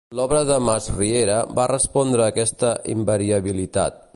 [0.19, 4.03] L'obra de Masriera va respondre a aquesta invariabilitat.